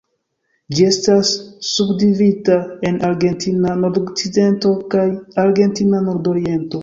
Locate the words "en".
2.91-2.97